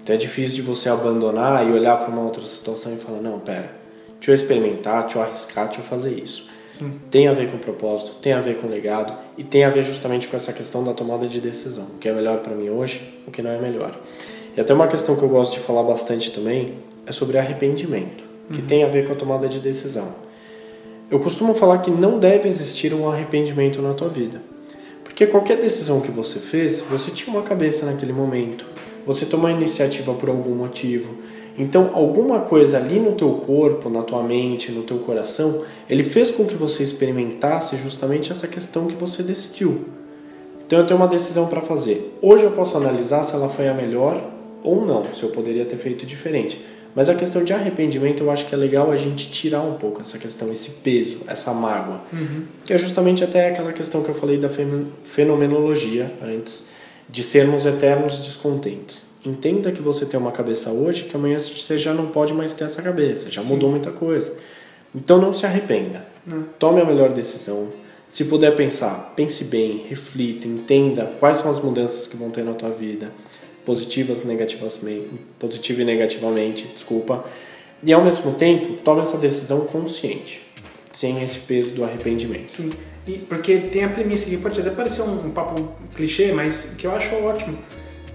[0.01, 3.39] Então é difícil de você abandonar e olhar para uma outra situação e falar, não,
[3.39, 3.82] pera,
[4.23, 6.47] deixa eu experimentar, deixa eu arriscar, deixa eu fazer isso.
[6.65, 6.97] Sim.
[7.11, 9.69] Tem a ver com o propósito, tem a ver com o legado e tem a
[9.69, 11.87] ver justamente com essa questão da tomada de decisão.
[11.95, 13.99] O que é melhor para mim hoje, o que não é melhor.
[14.55, 18.61] E até uma questão que eu gosto de falar bastante também é sobre arrependimento, que
[18.61, 20.15] tem a ver com a tomada de decisão.
[21.11, 24.41] Eu costumo falar que não deve existir um arrependimento na tua vida.
[25.03, 28.65] Porque qualquer decisão que você fez, você tinha uma cabeça naquele momento.
[29.05, 31.13] Você tomou a iniciativa por algum motivo.
[31.57, 36.31] Então, alguma coisa ali no teu corpo, na tua mente, no teu coração, ele fez
[36.31, 39.81] com que você experimentasse justamente essa questão que você decidiu.
[40.65, 42.17] Então, eu tenho uma decisão para fazer.
[42.21, 44.19] Hoje eu posso analisar se ela foi a melhor
[44.63, 46.59] ou não, se eu poderia ter feito diferente.
[46.95, 49.99] Mas a questão de arrependimento, eu acho que é legal a gente tirar um pouco
[50.01, 52.01] essa questão, esse peso, essa mágoa.
[52.63, 56.69] Que é justamente até aquela questão que eu falei da fen- fenomenologia antes,
[57.09, 59.12] de sermos eternos descontentes.
[59.25, 62.65] Entenda que você tem uma cabeça hoje, que amanhã você já não pode mais ter
[62.65, 64.35] essa cabeça, já mudou muita coisa.
[64.93, 66.05] Então não se arrependa.
[66.59, 67.69] Tome a melhor decisão.
[68.09, 72.53] Se puder pensar, pense bem, reflita, entenda quais são as mudanças que vão ter na
[72.53, 73.11] tua vida
[73.65, 75.09] positivas, negativamente,
[75.39, 77.25] positiva e negativamente, desculpa.
[77.81, 80.41] E ao mesmo tempo, tome essa decisão consciente,
[80.91, 82.51] sem esse peso do arrependimento.
[82.51, 82.73] Sim,
[83.07, 86.85] e porque tem a premissa que pode até parecer um, um papo clichê, mas que
[86.85, 87.57] eu acho ótimo,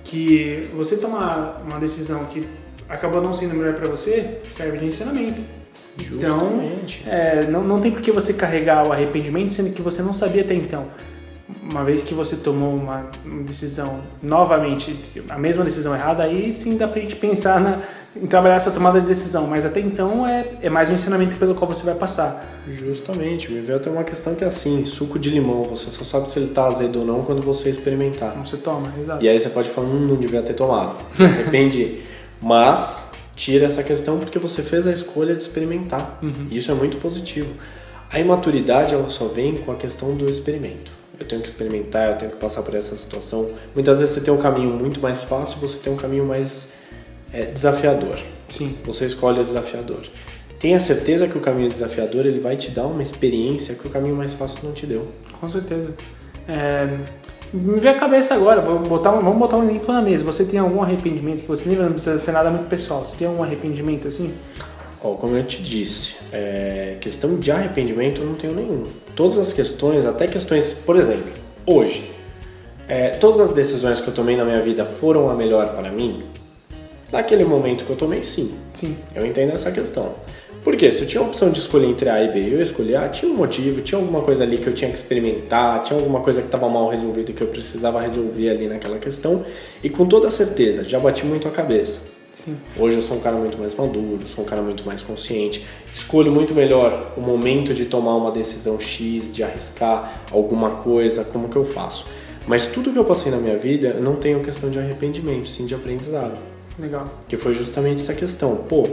[0.09, 2.49] que você tomar uma decisão que
[2.89, 5.43] acabou não sendo melhor para você, serve de ensinamento.
[5.99, 7.03] Justamente.
[7.03, 10.15] Então, é, não, não tem por que você carregar o arrependimento, sendo que você não
[10.15, 10.87] sabia até então.
[11.63, 16.77] Uma vez que você tomou uma, uma decisão novamente, a mesma decisão errada, aí sim
[16.77, 17.83] dá pra gente pensar na,
[18.17, 19.47] em trabalhar essa tomada de decisão.
[19.47, 22.45] Mas até então é, é mais um ensinamento pelo qual você vai passar.
[22.69, 26.31] Justamente, me veio até uma questão que é assim, suco de limão, você só sabe
[26.31, 28.33] se ele tá azedo ou não quando você experimentar.
[28.33, 29.25] Como você toma, exato.
[29.25, 30.97] E aí você pode falar, hum, não devia ter tomado.
[31.19, 32.01] Arrependi.
[32.41, 36.19] Mas tira essa questão porque você fez a escolha de experimentar.
[36.51, 37.51] E isso é muito positivo.
[38.11, 40.93] A imaturidade ela só vem com a questão do experimento.
[41.19, 43.51] Eu tenho que experimentar, eu tenho que passar por essa situação.
[43.75, 46.73] Muitas vezes você tem um caminho muito mais fácil, você tem um caminho mais
[47.33, 48.19] é, desafiador.
[48.49, 48.77] Sim.
[48.85, 50.01] Você escolhe o desafiador.
[50.59, 54.17] Tenha certeza que o caminho desafiador ele vai te dar uma experiência que o caminho
[54.17, 55.09] mais fácil não te deu.
[55.41, 55.95] Com certeza.
[56.49, 56.89] É,
[57.53, 60.25] Me veio a cabeça agora, vou botar um, vamos botar um exemplo na mesa.
[60.25, 61.85] Você tem algum arrependimento que você lembra?
[61.85, 63.07] Não precisa ser nada muito pessoal.
[63.07, 64.35] Você tem algum arrependimento assim?
[65.03, 68.85] Ó, como eu te disse, é, questão de arrependimento eu não tenho nenhum.
[69.15, 71.33] Todas as questões, até questões, por exemplo,
[71.65, 72.11] hoje,
[72.89, 76.25] é, todas as decisões que eu tomei na minha vida foram a melhor para mim?
[77.11, 78.55] Naquele momento que eu tomei, sim.
[78.75, 78.97] Sim.
[79.15, 80.15] Eu entendo essa questão.
[80.63, 83.09] Porque se eu tinha a opção de escolher entre A e B, eu escolhi A,
[83.09, 86.43] tinha um motivo, tinha alguma coisa ali que eu tinha que experimentar, tinha alguma coisa
[86.43, 89.45] que estava mal resolvida que eu precisava resolver ali naquela questão.
[89.83, 92.03] E com toda certeza, já bati muito a cabeça.
[92.35, 92.57] Sim.
[92.77, 96.31] Hoje eu sou um cara muito mais maduro, sou um cara muito mais consciente, escolho
[96.31, 101.57] muito melhor o momento de tomar uma decisão X, de arriscar alguma coisa, como que
[101.57, 102.07] eu faço.
[102.47, 105.67] Mas tudo que eu passei na minha vida, eu não tenho questão de arrependimento, sim
[105.67, 106.48] de aprendizado.
[106.79, 107.09] Legal.
[107.29, 108.57] Que foi justamente essa questão.
[108.57, 108.89] Pô,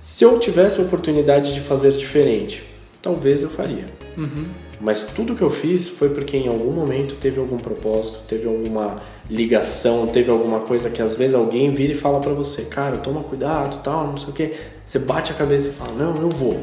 [0.00, 2.64] se eu tivesse a oportunidade de fazer diferente,
[3.00, 3.86] talvez eu faria.
[4.16, 4.46] Uhum.
[4.80, 8.96] Mas tudo que eu fiz foi porque em algum momento teve algum propósito, teve alguma
[9.28, 13.22] ligação, teve alguma coisa que às vezes alguém vira e fala para você, cara, toma
[13.22, 14.54] cuidado, tal, não sei o que.
[14.84, 16.62] Você bate a cabeça e fala, não, eu vou.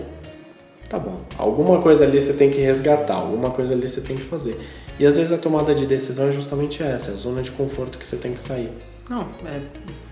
[0.89, 1.19] Tá bom.
[1.37, 4.59] Alguma coisa ali você tem que resgatar, alguma coisa ali você tem que fazer.
[4.99, 7.99] E às vezes a tomada de decisão é justamente essa, é a zona de conforto
[7.99, 8.71] que você tem que sair.
[9.09, 9.61] Não, é,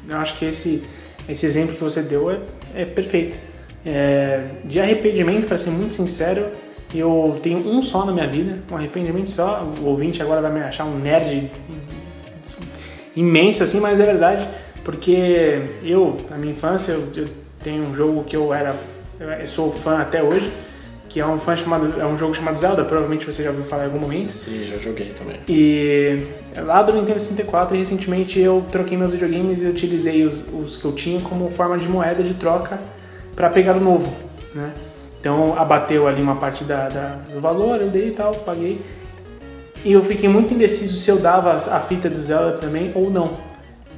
[0.08, 0.84] eu acho que esse,
[1.28, 2.40] esse exemplo que você deu é,
[2.74, 3.38] é perfeito.
[3.86, 6.46] É, de arrependimento, para ser muito sincero,
[6.94, 9.62] eu tenho um só na minha vida, um arrependimento só.
[9.80, 11.50] O ouvinte agora vai me achar um nerd
[13.16, 14.48] imenso assim, mas é verdade,
[14.84, 17.30] porque eu, na minha infância, eu, eu
[17.64, 18.76] tenho um jogo que eu era,
[19.20, 20.52] eu sou fã até hoje,
[21.16, 23.84] que é um fã chamado, é um jogo chamado Zelda, provavelmente você já ouviu falar
[23.84, 24.32] em algum momento.
[24.32, 25.38] Sim, já joguei também.
[25.48, 30.84] E lá do Nintendo 64, recentemente eu troquei meus videogames e utilizei os, os que
[30.84, 32.82] eu tinha como forma de moeda de troca
[33.34, 34.14] para pegar o novo,
[34.54, 34.74] né?
[35.18, 38.82] Então abateu ali uma parte da, da, do valor, eu dei e tal, paguei.
[39.86, 43.38] E eu fiquei muito indeciso se eu dava a fita do Zelda também ou não.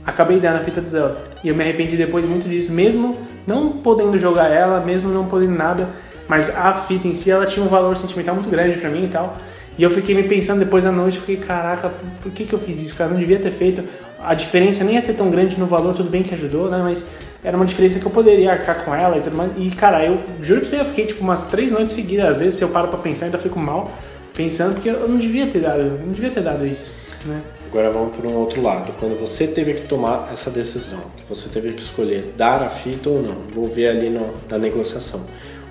[0.06, 1.17] Acabei dando a fita do Zelda.
[1.43, 5.56] E eu me arrependi depois muito disso, mesmo não podendo jogar ela, mesmo não podendo
[5.56, 5.89] nada,
[6.27, 9.07] mas a fita em si ela tinha um valor sentimental muito grande para mim e
[9.07, 9.37] tal.
[9.77, 12.81] E eu fiquei me pensando depois da noite, fiquei, caraca, por que, que eu fiz
[12.81, 12.95] isso?
[12.95, 13.83] Cara, não devia ter feito.
[14.19, 16.79] A diferença nem ia ser tão grande no valor, tudo bem que ajudou, né?
[16.83, 17.05] Mas
[17.43, 19.51] era uma diferença que eu poderia arcar com ela e tudo mais.
[19.55, 22.25] E, cara, eu juro pra você, eu fiquei tipo umas três noites seguidas.
[22.25, 23.91] Às vezes, se eu paro pra pensar, ainda fico mal
[24.33, 26.93] pensando, porque eu não devia ter dado, não devia ter dado isso,
[27.25, 27.41] né?
[27.69, 28.93] Agora vamos por um outro lado.
[28.99, 33.09] Quando você teve que tomar essa decisão, que você teve que escolher dar a fita
[33.09, 35.25] ou não, vou ver ali no, da negociação.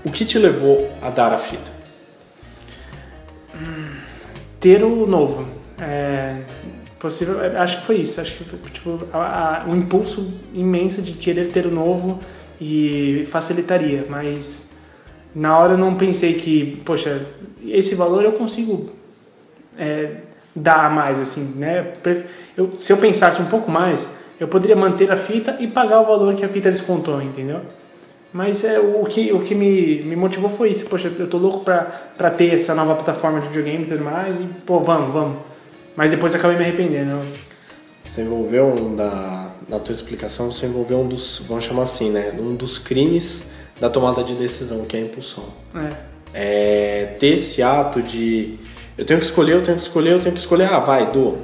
[0.07, 1.73] O que te levou a dar a fita?
[4.61, 5.49] Ter o novo.
[5.81, 6.43] É,
[6.97, 8.21] possível, acho que foi isso.
[8.21, 12.21] Acho que foi tipo, a, a, um impulso imenso de querer ter o novo
[12.61, 14.79] e facilitaria, mas
[15.35, 17.27] na hora eu não pensei que, poxa,
[17.67, 18.89] esse valor eu consigo
[19.77, 20.19] é,
[20.55, 21.95] dar mais, assim, né?
[22.57, 26.07] Eu, se eu pensasse um pouco mais, eu poderia manter a fita e pagar o
[26.07, 27.63] valor que a fita descontou, entendeu?
[28.33, 30.87] Mas é, o que, o que me, me motivou foi isso.
[30.87, 31.83] Poxa, eu tô louco pra,
[32.17, 34.41] pra ter essa nova plataforma de videogame e tudo mais.
[34.41, 35.39] E, pô, vamos, vamos.
[35.97, 37.23] Mas depois acabei me arrependendo.
[38.05, 42.33] Você envolveu, um da, na tua explicação, você envolveu um dos, vamos chamar assim, né?
[42.39, 45.45] Um dos crimes da tomada de decisão, que é a impulsão.
[45.75, 46.17] É.
[46.35, 48.59] É, ter esse ato de
[48.97, 51.43] eu tenho que escolher, eu tenho que escolher, eu tenho que escolher, ah, vai, dou.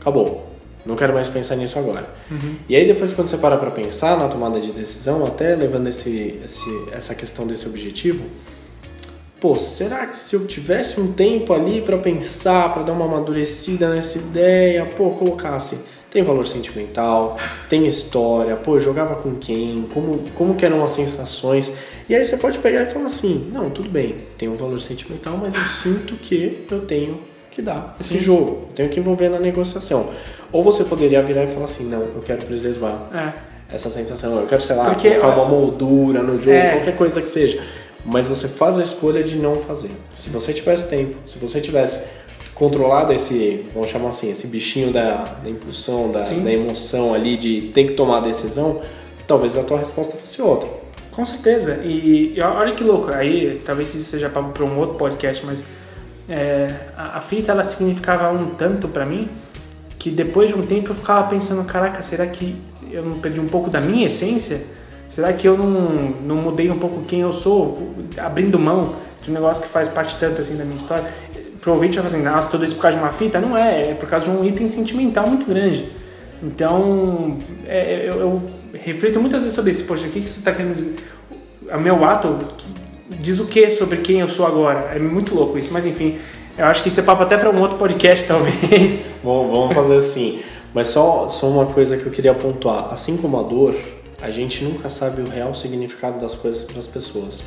[0.00, 0.47] Acabou.
[0.88, 2.08] Não quero mais pensar nisso agora.
[2.30, 2.56] Uhum.
[2.66, 6.40] E aí depois quando você para para pensar na tomada de decisão, até levando esse,
[6.42, 8.24] esse, essa questão desse objetivo,
[9.38, 13.90] pô, será que se eu tivesse um tempo ali para pensar, para dar uma amadurecida
[13.90, 15.76] nessa ideia, pô, colocasse
[16.10, 17.36] tem valor sentimental,
[17.68, 21.72] tem história, pô, jogava com quem, como, como que eram as sensações.
[22.08, 25.36] E aí você pode pegar e falar assim, não, tudo bem, tem um valor sentimental,
[25.36, 27.20] mas eu sinto que eu tenho
[27.50, 28.20] que dar esse Sim.
[28.20, 30.10] jogo, eu tenho que envolver na negociação.
[30.52, 33.74] Ou você poderia virar e falar assim, não, eu quero preservar é.
[33.74, 36.76] essa sensação, eu quero, sei lá, Porque, colocar uma moldura no jogo, é.
[36.76, 37.62] qualquer coisa que seja.
[38.04, 39.90] Mas você faz a escolha de não fazer.
[40.12, 42.04] Se você tivesse tempo, se você tivesse
[42.54, 47.70] controlado esse, vamos chamar assim, esse bichinho da, da impulsão, da, da, emoção ali de
[47.72, 48.82] ter que tomar a decisão,
[49.26, 50.68] talvez a tua resposta fosse outra.
[51.12, 51.80] Com certeza.
[51.84, 55.62] E, e olha que louco, aí talvez isso seja para um outro podcast, mas
[56.28, 59.28] é, a, a, fita ela significava um tanto para mim
[60.08, 62.56] que depois de um tempo eu ficava pensando, caraca, será que
[62.90, 64.62] eu não perdi um pouco da minha essência?
[65.08, 69.34] Será que eu não, não mudei um pouco quem eu sou, abrindo mão de um
[69.34, 71.06] negócio que faz parte tanto assim da minha história?
[71.60, 73.40] pro ouvinte vai assim, nossa, tudo isso por causa de uma fita?
[73.40, 75.88] Não é, é por causa de um item sentimental muito grande.
[76.40, 78.42] Então, é, eu, eu,
[78.72, 79.84] reflito muitas vezes sobre isso.
[79.84, 80.96] Poxa, o que, que você está querendo dizer?
[81.68, 82.38] O meu ato
[83.20, 84.92] diz o que sobre quem eu sou agora?
[84.94, 86.18] É muito louco isso, mas enfim,
[86.58, 89.04] Eu acho que isso é papo até para um outro podcast, talvez.
[89.22, 90.42] Bom, vamos fazer assim.
[90.74, 92.92] Mas só, só uma coisa que eu queria pontuar.
[92.92, 93.76] Assim como a dor,
[94.20, 97.44] a gente nunca sabe o real significado das coisas para as pessoas.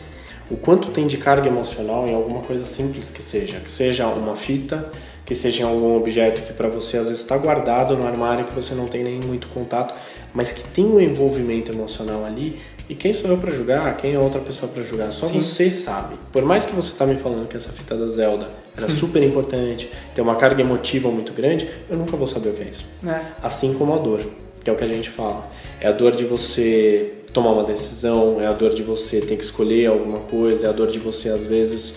[0.49, 4.35] O quanto tem de carga emocional em alguma coisa simples que seja, que seja uma
[4.35, 4.89] fita,
[5.25, 8.73] que seja algum objeto que para você às vezes está guardado no armário que você
[8.73, 9.93] não tem nem muito contato,
[10.33, 12.59] mas que tem um envolvimento emocional ali.
[12.91, 13.95] E quem sou eu para julgar?
[13.95, 15.13] Quem é outra pessoa para julgar?
[15.13, 15.39] Só Sim.
[15.39, 16.15] você sabe.
[16.29, 19.89] Por mais que você tá me falando que essa fita da Zelda era super importante,
[20.13, 22.85] tem uma carga emotiva muito grande, eu nunca vou saber o que é isso.
[23.07, 23.21] É.
[23.41, 24.25] Assim como a dor,
[24.61, 25.49] que é o que a gente fala.
[25.79, 29.43] É a dor de você tomar uma decisão, é a dor de você ter que
[29.45, 31.93] escolher alguma coisa, é a dor de você às vezes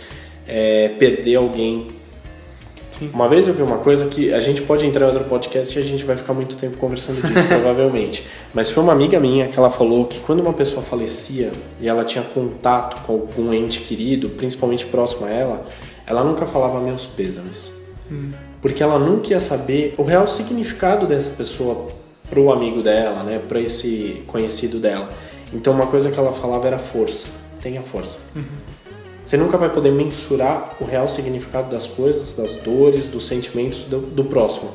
[0.47, 1.89] é, perder alguém
[2.95, 3.11] Sim.
[3.13, 5.83] Uma vez eu vi uma coisa que a gente pode entrar em outro podcast e
[5.83, 8.25] a gente vai ficar muito tempo conversando disso, provavelmente.
[8.55, 12.05] Mas foi uma amiga minha que ela falou que quando uma pessoa falecia e ela
[12.05, 15.67] tinha contato com algum ente querido, principalmente próximo a ela,
[16.07, 17.73] ela nunca falava meus pêsames.
[18.09, 18.31] Hum.
[18.63, 21.89] Porque ela nunca ia saber o real significado dessa pessoa
[22.31, 25.13] pro amigo dela, né, para esse conhecido dela.
[25.53, 27.27] Então uma coisa que ela falava era força,
[27.61, 28.21] tenha força.
[28.37, 28.45] Uhum.
[29.25, 33.99] Você nunca vai poder mensurar o real significado das coisas, das dores, dos sentimentos do,
[34.01, 34.71] do próximo.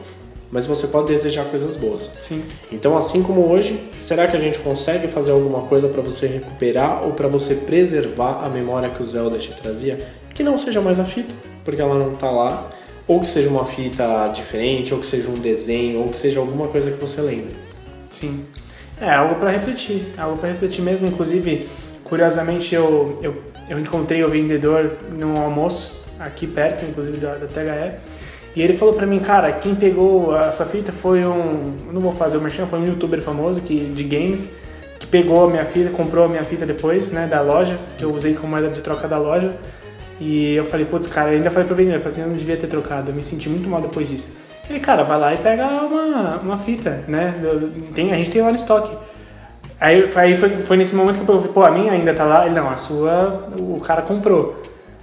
[0.51, 2.09] Mas você pode desejar coisas boas.
[2.19, 2.43] Sim.
[2.71, 7.03] Então, assim como hoje, será que a gente consegue fazer alguma coisa para você recuperar
[7.03, 10.07] ou para você preservar a memória que o Zelda te trazia?
[10.33, 12.71] Que não seja mais a fita, porque ela não está lá,
[13.07, 16.67] ou que seja uma fita diferente, ou que seja um desenho, ou que seja alguma
[16.69, 17.55] coisa que você lembre.
[18.09, 18.43] Sim.
[18.99, 21.05] É algo para refletir, é algo para refletir mesmo.
[21.07, 21.69] Inclusive,
[22.09, 27.99] curiosamente, eu, eu eu encontrei o vendedor num almoço aqui perto, inclusive da, da THE,
[28.55, 32.11] e ele falou pra mim, cara, quem pegou a sua fita foi um, não vou
[32.11, 34.57] fazer o merchan, foi um youtuber famoso que, de games,
[34.99, 38.11] que pegou a minha fita, comprou a minha fita depois, né, da loja, que eu
[38.11, 39.55] usei como moeda de troca da loja,
[40.19, 43.11] e eu falei, putz, cara, ainda falei pro vendedor, assim, eu não devia ter trocado,
[43.11, 44.35] eu me senti muito mal depois disso.
[44.67, 47.35] Ele, cara, vai lá e pega uma, uma fita, né,
[47.93, 48.97] tem, a gente tem lá no estoque.
[49.79, 52.45] Aí, aí foi, foi nesse momento que eu falei, pô, a minha ainda tá lá?
[52.45, 54.61] Ele, não, a sua o cara comprou.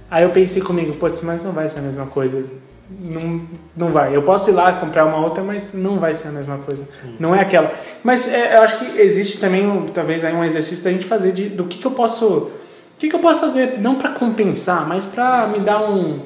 [0.09, 2.43] Aí eu pensei comigo, putz, mas não vai ser a mesma coisa.
[2.89, 3.41] Não,
[3.75, 4.15] não vai.
[4.15, 6.85] Eu posso ir lá comprar uma outra, mas não vai ser a mesma coisa.
[6.85, 7.15] Sim.
[7.19, 7.73] Não é aquela.
[8.03, 11.49] Mas é, eu acho que existe também, talvez, aí um exercício da gente fazer de,
[11.49, 12.25] do que, que eu posso.
[12.25, 16.21] O que, que eu posso fazer, não para compensar, mas para me dar um,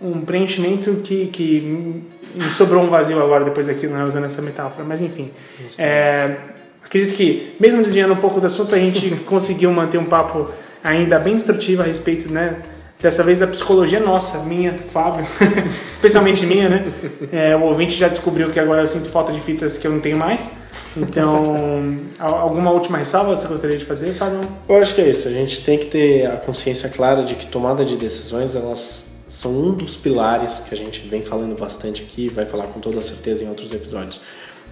[0.00, 4.84] um preenchimento que, que me sobrou um vazio agora depois daquilo, né, usando essa metáfora.
[4.86, 5.30] Mas enfim.
[5.78, 6.36] É,
[6.84, 10.50] Acredito que, mesmo desviando um pouco do assunto, a gente conseguiu manter um papo
[10.82, 12.56] ainda bem instrutivo a respeito, né?
[13.00, 15.26] Dessa vez da psicologia nossa, minha, Fábio,
[15.90, 16.92] especialmente minha, né?
[17.32, 19.98] É, o ouvinte já descobriu que agora eu sinto falta de fitas que eu não
[19.98, 20.50] tenho mais.
[20.96, 24.40] Então, alguma última ressalva você gostaria de fazer, Fábio?
[24.68, 25.26] Eu acho que é isso.
[25.26, 29.50] A gente tem que ter a consciência clara de que tomada de decisões, elas são
[29.50, 33.42] um dos pilares que a gente vem falando bastante aqui, vai falar com toda certeza
[33.42, 34.20] em outros episódios.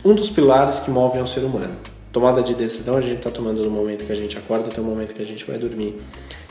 [0.04, 1.74] Um dos pilares que movem o ser humano
[2.12, 4.84] tomada de decisão a gente está tomando no momento que a gente acorda até o
[4.84, 6.00] momento que a gente vai dormir.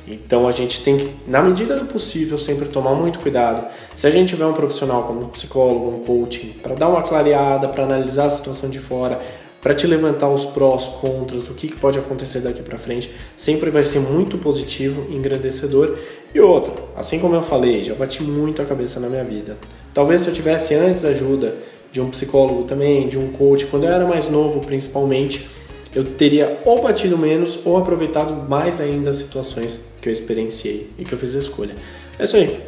[0.07, 3.67] Então a gente tem que, na medida do possível, sempre tomar muito cuidado.
[3.95, 7.67] Se a gente tiver um profissional como um psicólogo, um coaching, para dar uma clareada,
[7.67, 9.19] para analisar a situação de fora,
[9.61, 13.69] para te levantar os prós, contras, o que, que pode acontecer daqui para frente, sempre
[13.69, 15.97] vai ser muito positivo, engrandecedor.
[16.33, 19.57] E outra, assim como eu falei, já bati muito a cabeça na minha vida.
[19.93, 21.55] Talvez se eu tivesse antes ajuda
[21.91, 25.49] de um psicólogo também, de um coach, quando eu era mais novo principalmente,
[25.93, 31.05] eu teria ou batido menos ou aproveitado mais ainda as situações que eu experienciei e
[31.05, 31.75] que eu fiz a escolha.
[32.17, 32.59] É isso aí.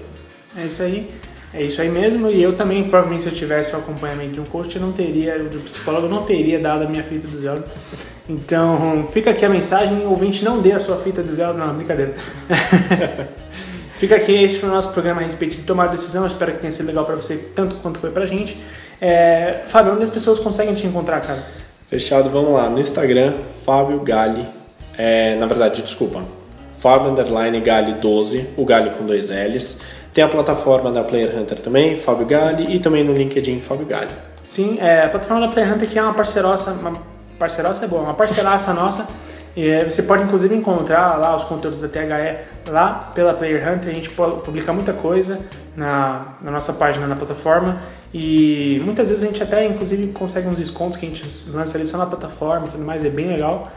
[0.58, 1.10] É isso aí.
[1.54, 2.30] É isso aí mesmo.
[2.30, 5.38] E eu também, provavelmente, se eu tivesse o acompanhamento de um coach, eu não teria,
[5.38, 7.66] de um psicólogo, eu não teria dado a minha fita do Zelda.
[8.28, 11.60] Então, fica aqui a mensagem: ouvinte, não dê a sua fita do Zelda.
[11.60, 12.16] Não, brincadeira.
[13.98, 16.24] fica aqui, esse foi o nosso programa a respeito de tomar decisão.
[16.24, 18.58] Eu espero que tenha sido legal para você, tanto quanto foi pra gente.
[19.02, 21.44] É, Fábio, onde as pessoas conseguem te encontrar, cara?
[21.90, 22.70] Fechado, vamos lá.
[22.70, 23.34] No Instagram,
[23.66, 24.48] Fábio Gali.
[24.96, 26.24] É, na verdade, desculpa.
[26.80, 29.82] Fábio Underline Gali 12, o Gali com dois L's.
[30.14, 32.72] Tem a plataforma da Player Hunter também, Fábio Gali, Sim.
[32.72, 34.12] e também no LinkedIn, Fábio Gali.
[34.48, 36.94] Sim, é, a plataforma da Player Hunter que é uma parceiroça, uma
[37.40, 39.08] parceiroça é boa, uma parceiraça nossa.
[39.56, 43.90] E você pode inclusive encontrar lá os conteúdos da THE lá pela Player Hunter.
[43.90, 45.40] A gente publica muita coisa
[45.76, 47.82] na, na nossa página na plataforma.
[48.14, 51.88] E muitas vezes a gente até, inclusive, consegue uns descontos que a gente lança ali
[51.88, 53.72] só na plataforma e tudo mais, é bem legal.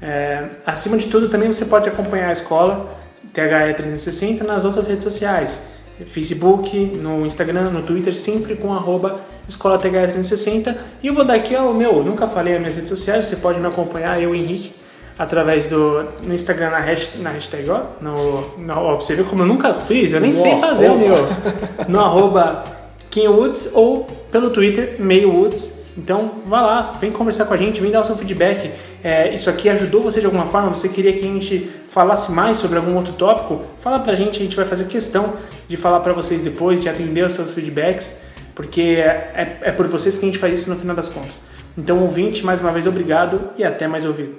[0.00, 2.96] É, acima de tudo, também você pode acompanhar a escola
[3.32, 5.72] THE 360 nas outras redes sociais.
[6.06, 10.76] Facebook, no Instagram, no Twitter, sempre com arroba Escola THE 360.
[11.02, 13.60] E eu vou dar aqui, ó, meu, nunca falei as minhas redes sociais, você pode
[13.60, 14.74] me acompanhar, eu, Henrique,
[15.18, 19.42] através do no Instagram na hashtag, na hashtag ó, no, no, ó, você ver como
[19.42, 21.26] eu nunca fiz, eu nem sei fazer o meu.
[21.88, 22.64] No arroba
[23.12, 25.82] KingWoods ou pelo Twitter, MeioWoods.
[25.96, 28.72] Então, vá lá, vem conversar com a gente, vem dar o seu feedback.
[29.04, 30.74] É, isso aqui ajudou você de alguma forma?
[30.74, 33.62] Você queria que a gente falasse mais sobre algum outro tópico?
[33.78, 35.34] Fala pra gente, a gente vai fazer questão
[35.68, 38.22] de falar para vocês depois, de atender os seus feedbacks,
[38.54, 41.42] porque é, é, é por vocês que a gente faz isso no final das contas.
[41.76, 44.34] Então, ouvinte, mais uma vez, obrigado e até mais ouvir.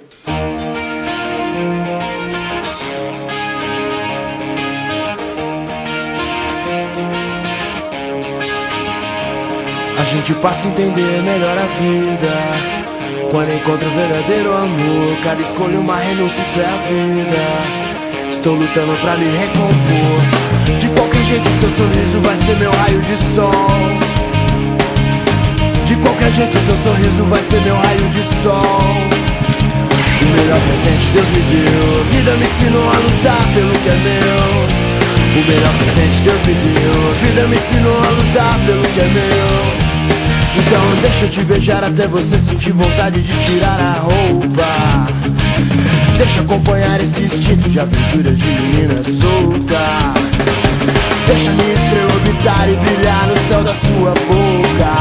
[10.24, 13.28] Gente passa a entender melhor a vida.
[13.30, 18.30] Quando encontra o verdadeiro amor Cada escolha uma renúncia, isso é a vida.
[18.30, 20.80] Estou lutando pra me recompor.
[20.80, 23.50] De qualquer jeito seu sorriso vai ser meu raio de sol.
[25.84, 28.62] De qualquer jeito seu sorriso vai ser meu raio de sol.
[30.22, 32.00] O melhor presente Deus me deu.
[32.00, 34.72] A vida me ensinou a lutar pelo que é meu.
[35.36, 37.10] O melhor presente Deus me deu.
[37.10, 39.83] A vida me ensinou a lutar pelo que é meu
[40.56, 45.14] então deixa eu te beijar até você sentir vontade de tirar a roupa.
[46.16, 50.14] Deixa acompanhar esse instinto de aventura de menina solta.
[51.26, 54.94] Deixa minha estrela orbitar e brilhar no céu da sua boca.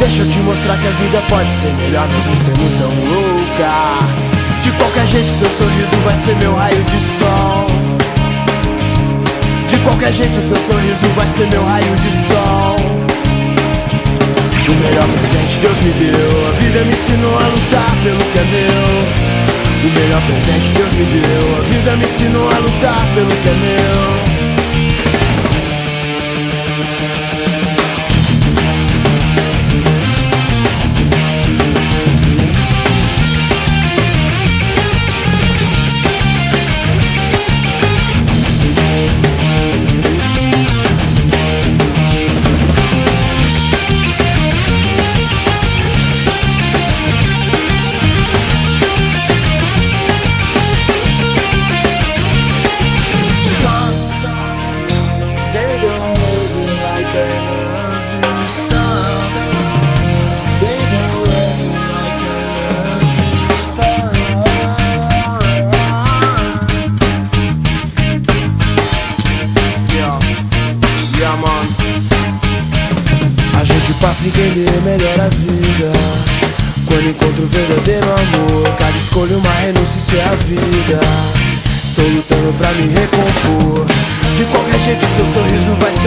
[0.00, 4.18] Deixa eu te mostrar que a vida pode ser melhor mesmo sendo tão louca.
[4.62, 7.66] De qualquer jeito seu sorriso vai ser meu raio de sol.
[9.68, 12.37] De qualquer jeito seu sorriso vai ser meu raio de sol
[15.60, 16.48] Deus me deu.
[16.48, 19.88] A vida me ensinou a lutar pelo que é meu.
[19.88, 21.56] O melhor presente Deus me deu.
[21.56, 24.47] A vida me ensinou a lutar pelo que é meu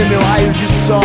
[0.01, 1.01] ser meu raio de sol.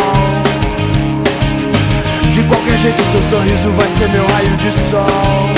[2.33, 5.49] De qualquer jeito seu sorriso vai ser meu raio de sol.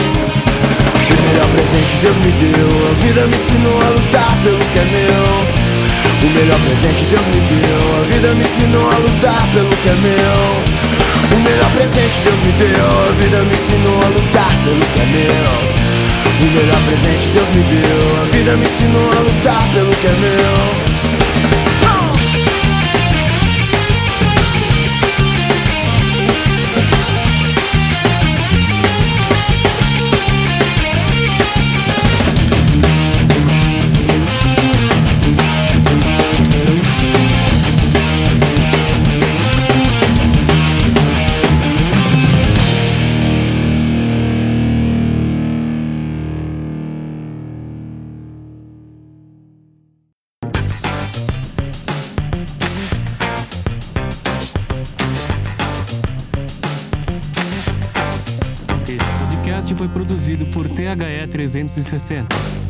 [1.10, 2.70] O melhor presente Deus me deu.
[2.90, 5.24] A vida me ensinou a lutar pelo que é meu.
[6.20, 7.82] O melhor presente Deus me deu.
[7.96, 10.36] A vida me ensinou a lutar pelo que é meu.
[11.32, 12.90] O melhor presente Deus me deu.
[13.08, 15.52] A vida me ensinou a lutar pelo que é meu.
[16.40, 18.04] O melhor presente Deus me deu.
[18.20, 21.09] A vida me ensinou a lutar pelo que é meu
[61.48, 62.69] 360.